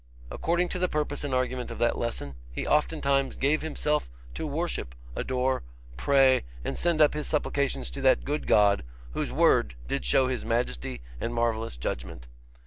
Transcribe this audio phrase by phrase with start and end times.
[0.31, 4.95] According to the purpose and argument of that lesson, he oftentimes gave himself to worship,
[5.15, 5.61] adore,
[5.95, 10.43] pray, and send up his supplications to that good God, whose Word did show his
[10.43, 12.25] majesty and marvellous judgment.